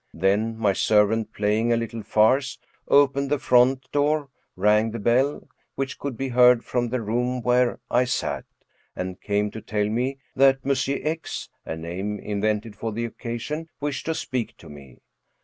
[0.15, 2.57] Then my servant, playing a little farce,
[2.87, 7.79] opened the front door, rang the bell, which could be heard from the room where
[7.91, 8.45] I sat,
[8.95, 10.73] and came to tell me that M.
[11.05, 14.97] X (a name invented for the occasion) wished to speak to me.